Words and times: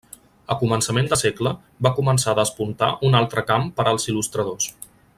A 0.53 0.55
començament 0.61 1.09
de 1.11 1.19
segle, 1.23 1.51
va 1.87 1.93
començar 1.99 2.31
a 2.33 2.39
despuntar 2.41 2.91
un 3.11 3.19
altre 3.23 3.45
camp 3.53 3.69
per 3.81 3.87
als 3.93 4.11
il·lustradors. 4.15 4.73